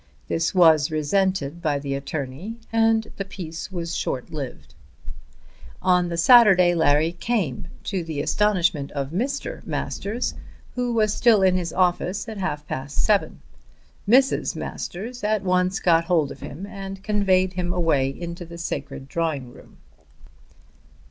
This 0.27 0.55
was 0.55 0.89
resented 0.89 1.61
by 1.61 1.77
the 1.77 1.93
attorney, 1.93 2.55
and 2.73 3.07
the 3.17 3.23
peace 3.23 3.71
was 3.71 3.95
short 3.95 4.31
lived. 4.31 4.73
On 5.79 6.09
the 6.09 6.17
Saturday 6.17 6.73
Larry 6.73 7.11
came, 7.11 7.67
to 7.83 8.03
the 8.03 8.19
astonishment 8.19 8.89
of 8.93 9.11
Mr. 9.11 9.63
Masters, 9.63 10.33
who 10.73 10.91
was 10.91 11.13
still 11.13 11.43
in 11.43 11.55
his 11.55 11.71
office 11.71 12.27
at 12.27 12.37
half 12.39 12.65
past 12.67 12.97
seven. 12.97 13.41
Mrs. 14.09 14.55
Masters 14.55 15.23
at 15.23 15.43
once 15.43 15.79
got 15.79 16.05
hold 16.05 16.31
of 16.31 16.39
him 16.39 16.65
and 16.65 17.03
conveyed 17.03 17.53
him 17.53 17.71
away 17.71 18.09
into 18.09 18.43
the 18.43 18.57
sacred 18.57 19.07
drawing 19.07 19.53
room. 19.53 19.77